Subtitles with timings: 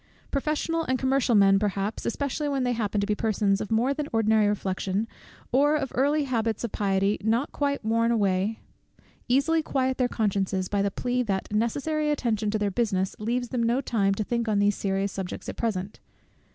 [0.31, 4.07] Professional and commercial men perhaps, especially when they happen to be persons of more than
[4.11, 5.07] ordinary reflection,
[5.51, 8.57] or of early habits of piety not quite worn away,
[9.27, 13.61] easily quiet their consciences by the plea, that necessary attention to their business leaves them
[13.61, 15.99] no time to think on these serious subjects at present.